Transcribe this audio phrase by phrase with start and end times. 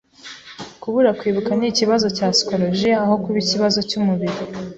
[0.81, 4.37] Kubura kwibuka ni ikibazo cya psychologiya aho kuba ikibazo cyumubiri.